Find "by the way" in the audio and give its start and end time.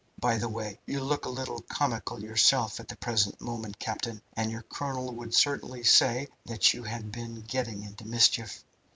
0.17-0.79